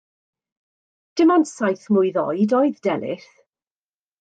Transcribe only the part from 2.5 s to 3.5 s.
oedd Delyth.